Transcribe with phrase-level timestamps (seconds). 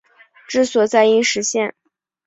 [0.47, 1.75] 治所在阴石县。